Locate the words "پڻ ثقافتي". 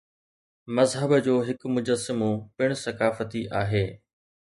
2.57-3.41